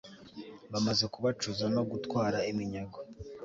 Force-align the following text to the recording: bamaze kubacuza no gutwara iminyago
bamaze 0.71 1.05
kubacuza 1.13 1.65
no 1.75 1.83
gutwara 1.91 2.37
iminyago 2.51 2.99